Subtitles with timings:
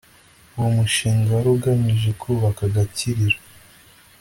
[0.55, 3.37] uwo mushinga wari ugamije kubaka agakiriro